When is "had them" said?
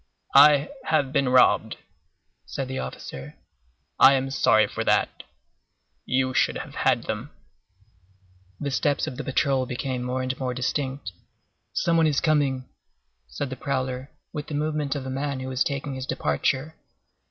6.73-7.29